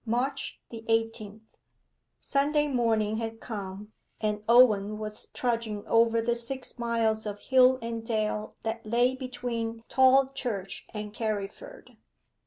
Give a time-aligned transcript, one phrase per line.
[0.03, 1.43] MARCH THE EIGHTEENTH
[2.19, 8.03] Sunday morning had come, and Owen was trudging over the six miles of hill and
[8.03, 11.97] dale that lay between Tolchurch and Carriford.